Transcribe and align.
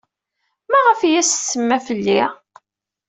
Maɣef 0.71 0.99
ay 1.01 1.15
as-tsemma 1.21 1.77
fell-i? 1.87 2.21